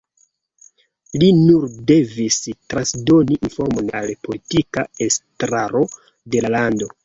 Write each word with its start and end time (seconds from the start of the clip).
Li 1.23 1.27
nur 1.39 1.67
devis 1.91 2.39
transdoni 2.75 3.39
informon 3.51 3.95
al 4.03 4.11
politika 4.29 4.89
estraro 5.11 5.87
de 6.37 6.47
la 6.49 6.57
lando. 6.59 6.95